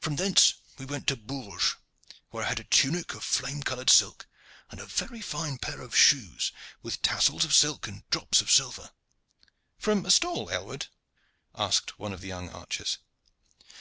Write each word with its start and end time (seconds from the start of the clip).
From 0.00 0.14
thence 0.14 0.54
we 0.78 0.84
went 0.84 1.08
to 1.08 1.16
Bourges, 1.16 1.74
where 2.28 2.44
I 2.44 2.48
had 2.50 2.60
a 2.60 2.70
tunic 2.70 3.14
of 3.14 3.24
flame 3.24 3.64
colored 3.64 3.90
silk 3.90 4.28
and 4.70 4.78
a 4.78 4.86
very 4.86 5.20
fine 5.20 5.58
pair 5.58 5.80
of 5.80 5.96
shoes 5.96 6.52
with 6.82 7.02
tassels 7.02 7.44
of 7.44 7.52
silk 7.52 7.88
and 7.88 8.08
drops 8.10 8.40
of 8.40 8.48
silver." 8.48 8.92
"From 9.76 10.06
a 10.06 10.12
stall, 10.12 10.52
Aylward?" 10.52 10.86
asked 11.56 11.98
one 11.98 12.12
of 12.12 12.20
the 12.20 12.28
young 12.28 12.48
archers. 12.50 12.98